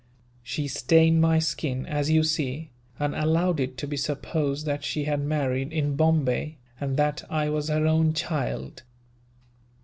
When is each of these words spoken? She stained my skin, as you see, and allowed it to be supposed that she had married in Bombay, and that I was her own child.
She 0.41 0.67
stained 0.67 1.21
my 1.21 1.37
skin, 1.37 1.85
as 1.85 2.09
you 2.09 2.23
see, 2.23 2.71
and 2.97 3.13
allowed 3.13 3.59
it 3.59 3.77
to 3.77 3.87
be 3.87 3.97
supposed 3.97 4.65
that 4.65 4.83
she 4.83 5.03
had 5.03 5.21
married 5.23 5.71
in 5.71 5.95
Bombay, 5.95 6.57
and 6.79 6.97
that 6.97 7.23
I 7.29 7.49
was 7.51 7.67
her 7.69 7.85
own 7.85 8.13
child. 8.13 8.81